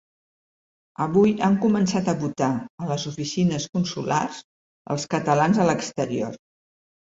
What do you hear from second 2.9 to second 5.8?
les oficines consulars, els catalans a